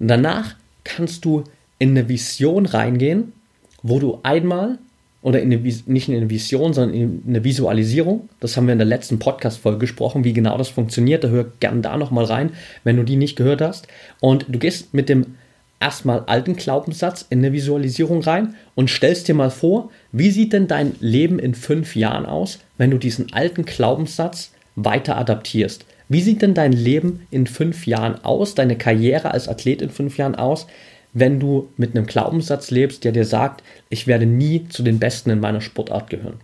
[0.00, 1.44] Und danach kannst du
[1.78, 3.34] in eine Vision reingehen,
[3.82, 4.78] wo du einmal
[5.24, 8.28] oder in eine, nicht in eine Vision, sondern in eine Visualisierung.
[8.40, 11.24] Das haben wir in der letzten Podcast-Folge gesprochen, wie genau das funktioniert.
[11.24, 12.50] Da hör gern da nochmal rein,
[12.84, 13.88] wenn du die nicht gehört hast.
[14.20, 15.36] Und du gehst mit dem
[15.80, 20.66] erstmal alten Glaubenssatz in eine Visualisierung rein und stellst dir mal vor, wie sieht denn
[20.66, 25.86] dein Leben in fünf Jahren aus, wenn du diesen alten Glaubenssatz weiter adaptierst?
[26.10, 30.18] Wie sieht denn dein Leben in fünf Jahren aus, deine Karriere als Athlet in fünf
[30.18, 30.66] Jahren aus,
[31.14, 35.30] wenn du mit einem Glaubenssatz lebst, der dir sagt, ich werde nie zu den Besten
[35.30, 36.40] in meiner Sportart gehören?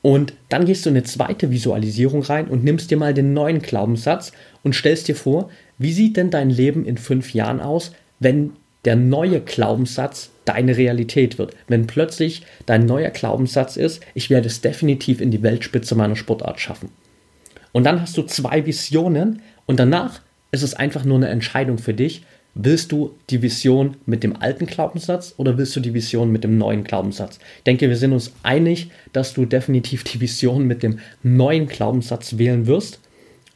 [0.00, 3.60] Und dann gehst du in eine zweite Visualisierung rein und nimmst dir mal den neuen
[3.60, 8.52] Glaubenssatz und stellst dir vor, wie sieht denn dein Leben in fünf Jahren aus, wenn
[8.84, 11.54] der neue Glaubenssatz deine Realität wird?
[11.66, 16.60] Wenn plötzlich dein neuer Glaubenssatz ist, ich werde es definitiv in die Weltspitze meiner Sportart
[16.60, 16.90] schaffen.
[17.72, 20.20] Und dann hast du zwei Visionen und danach
[20.52, 22.22] ist es einfach nur eine Entscheidung für dich.
[22.60, 26.58] Willst du die Vision mit dem alten Glaubenssatz oder willst du die Vision mit dem
[26.58, 27.38] neuen Glaubenssatz?
[27.58, 32.36] Ich denke, wir sind uns einig, dass du definitiv die Vision mit dem neuen Glaubenssatz
[32.36, 32.98] wählen wirst.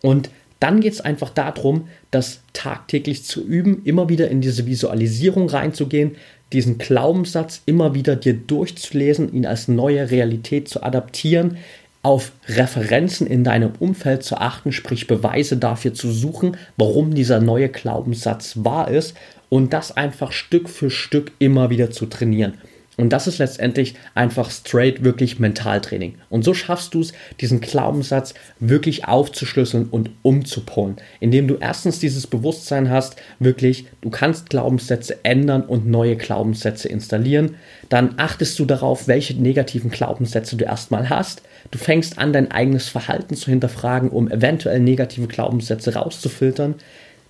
[0.02, 5.48] Und dann geht es einfach darum, das tagtäglich zu üben, immer wieder in diese Visualisierung
[5.48, 6.12] reinzugehen,
[6.52, 11.56] diesen Glaubenssatz immer wieder dir durchzulesen, ihn als neue Realität zu adaptieren,
[12.02, 17.68] auf Referenzen in deinem Umfeld zu achten, sprich Beweise dafür zu suchen, warum dieser neue
[17.68, 19.14] Glaubenssatz wahr ist
[19.48, 22.54] und das einfach Stück für Stück immer wieder zu trainieren.
[22.98, 26.16] Und das ist letztendlich einfach straight wirklich Mentaltraining.
[26.28, 32.26] Und so schaffst du es, diesen Glaubenssatz wirklich aufzuschlüsseln und umzupolen, indem du erstens dieses
[32.26, 37.56] Bewusstsein hast, wirklich, du kannst Glaubenssätze ändern und neue Glaubenssätze installieren.
[37.88, 41.42] Dann achtest du darauf, welche negativen Glaubenssätze du erstmal hast.
[41.70, 46.74] Du fängst an, dein eigenes Verhalten zu hinterfragen, um eventuell negative Glaubenssätze rauszufiltern.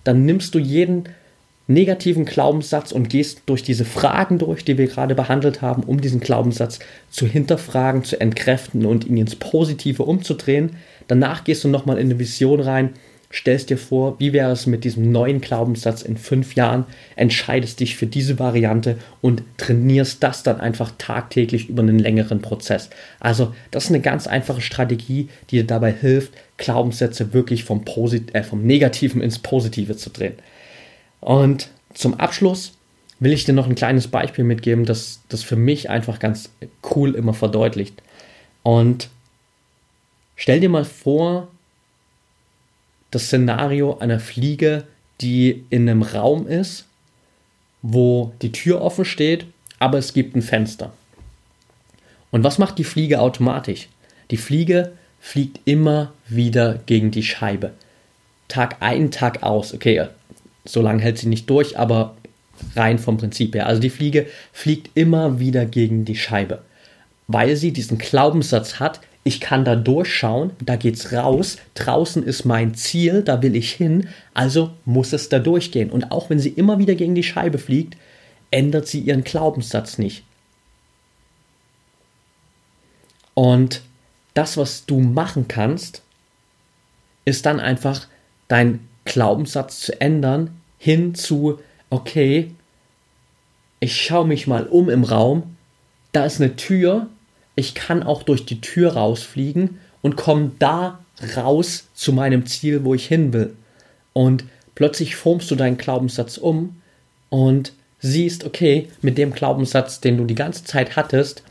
[0.03, 1.05] Dann nimmst du jeden
[1.67, 6.19] negativen Glaubenssatz und gehst durch diese Fragen durch, die wir gerade behandelt haben, um diesen
[6.19, 10.75] Glaubenssatz zu hinterfragen, zu entkräften und ihn ins Positive umzudrehen.
[11.07, 12.89] Danach gehst du nochmal in eine Vision rein,
[13.33, 17.95] stellst dir vor, wie wäre es mit diesem neuen Glaubenssatz in fünf Jahren, entscheidest dich
[17.95, 22.91] für diese Variante und trainierst das dann einfach tagtäglich über einen längeren Prozess.
[23.19, 28.35] Also das ist eine ganz einfache Strategie, die dir dabei hilft, Glaubenssätze wirklich vom, Posit
[28.35, 30.35] äh, vom Negativen ins Positive zu drehen.
[31.19, 32.73] Und zum Abschluss
[33.19, 36.51] will ich dir noch ein kleines Beispiel mitgeben, das das für mich einfach ganz
[36.93, 38.01] cool immer verdeutlicht.
[38.61, 39.09] Und
[40.35, 41.47] stell dir mal vor,
[43.13, 44.85] das Szenario einer Fliege,
[45.21, 46.85] die in einem Raum ist,
[47.81, 49.45] wo die Tür offen steht,
[49.79, 50.93] aber es gibt ein Fenster.
[52.31, 53.87] Und was macht die Fliege automatisch?
[54.31, 57.71] Die Fliege fliegt immer wieder gegen die Scheibe.
[58.47, 59.73] Tag ein, Tag aus.
[59.73, 60.07] Okay,
[60.65, 62.15] so lange hält sie nicht durch, aber
[62.75, 63.67] rein vom Prinzip her.
[63.67, 66.63] Also die Fliege fliegt immer wieder gegen die Scheibe,
[67.27, 72.75] weil sie diesen Glaubenssatz hat, ich kann da durchschauen, da geht's raus, draußen ist mein
[72.75, 75.89] Ziel, da will ich hin, also muss es da durchgehen.
[75.89, 77.97] Und auch wenn sie immer wieder gegen die Scheibe fliegt,
[78.51, 80.23] ändert sie ihren Glaubenssatz nicht.
[83.33, 83.81] Und
[84.33, 86.01] das, was du machen kannst,
[87.25, 88.07] ist dann einfach
[88.47, 91.59] dein Glaubenssatz zu ändern hin zu,
[91.89, 92.51] okay,
[93.79, 95.55] ich schaue mich mal um im Raum,
[96.11, 97.07] da ist eine Tür,
[97.55, 100.99] ich kann auch durch die Tür rausfliegen und komme da
[101.35, 103.55] raus zu meinem Ziel, wo ich hin will.
[104.13, 106.81] Und plötzlich formst du deinen Glaubenssatz um
[107.29, 111.43] und siehst, okay, mit dem Glaubenssatz, den du die ganze Zeit hattest,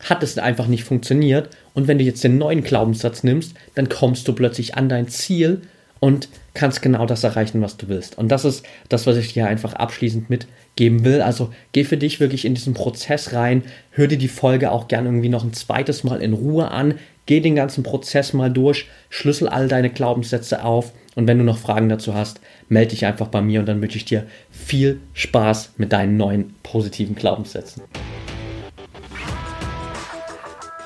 [0.00, 1.48] hat es einfach nicht funktioniert.
[1.74, 5.62] Und wenn du jetzt den neuen Glaubenssatz nimmst, dann kommst du plötzlich an dein Ziel
[5.98, 8.18] und kannst genau das erreichen, was du willst.
[8.18, 10.54] Und das ist das, was ich dir einfach abschließend mitgeben
[11.04, 11.22] will.
[11.22, 15.08] Also geh für dich wirklich in diesen Prozess rein, hör dir die Folge auch gerne
[15.08, 19.48] irgendwie noch ein zweites Mal in Ruhe an, geh den ganzen Prozess mal durch, schlüssel
[19.48, 23.40] all deine Glaubenssätze auf und wenn du noch Fragen dazu hast, melde dich einfach bei
[23.40, 27.82] mir und dann wünsche ich dir viel Spaß mit deinen neuen positiven Glaubenssätzen.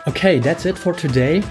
[0.06, 1.42] Okay, that's it for today.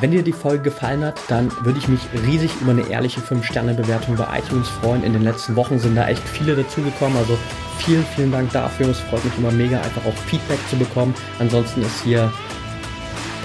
[0.00, 4.14] Wenn dir die Folge gefallen hat, dann würde ich mich riesig über eine ehrliche 5-Sterne-Bewertung
[4.14, 5.02] bei iTunes freuen.
[5.02, 7.18] In den letzten Wochen sind da echt viele dazugekommen.
[7.18, 7.36] Also
[7.78, 8.90] vielen, vielen Dank dafür.
[8.90, 11.14] Es freut mich immer mega, einfach auch Feedback zu bekommen.
[11.40, 12.32] Ansonsten ist hier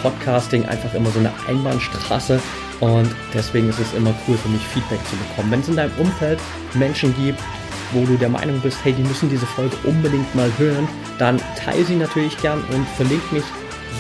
[0.03, 2.39] Podcasting einfach immer so eine Einbahnstraße.
[2.81, 5.49] Und deswegen ist es immer cool für mich, Feedback zu bekommen.
[5.49, 6.39] Wenn es in deinem Umfeld
[6.75, 7.39] Menschen gibt,
[7.93, 10.87] wo du der Meinung bist, hey, die müssen diese Folge unbedingt mal hören,
[11.17, 13.43] dann teile sie natürlich gern und verlink mich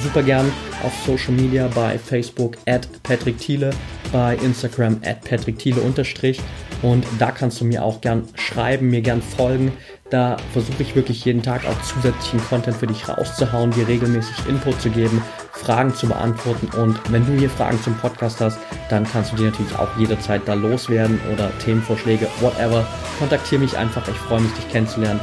[0.03, 0.51] super gern
[0.83, 3.71] auf Social Media bei Facebook at Patrick Thiele,
[4.11, 6.39] bei Instagram at Patrick Thiele unterstrich
[6.81, 9.71] und da kannst du mir auch gern schreiben, mir gern folgen.
[10.09, 14.79] Da versuche ich wirklich jeden Tag auch zusätzlichen Content für dich rauszuhauen, dir regelmäßig Input
[14.79, 19.31] zu geben, Fragen zu beantworten und wenn du hier Fragen zum Podcast hast, dann kannst
[19.31, 22.85] du die natürlich auch jederzeit da loswerden oder Themenvorschläge, whatever.
[23.17, 25.21] Kontaktiere mich einfach, ich freue mich, dich kennenzulernen,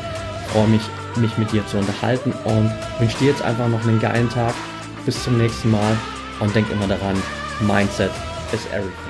[0.52, 0.82] freue mich,
[1.16, 4.54] mich mit dir zu unterhalten und wünsche dir jetzt einfach noch einen geilen Tag.
[5.04, 5.96] Bis zum nächsten Mal
[6.40, 7.16] und denk immer daran,
[7.60, 8.10] Mindset
[8.52, 9.09] is everything.